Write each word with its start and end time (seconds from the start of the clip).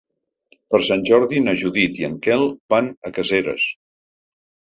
Per 0.75 0.79
Sant 0.85 1.03
Jordi 1.09 1.41
na 1.47 1.53
Judit 1.63 2.01
i 2.03 2.07
en 2.09 2.17
Quel 2.27 2.47
van 2.75 2.89
a 3.09 3.13
Caseres. 3.19 3.67